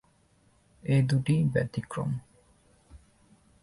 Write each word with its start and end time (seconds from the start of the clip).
এ 0.83 0.97
দুটি 1.01 1.35
ব্যতিক্রম। 1.53 2.09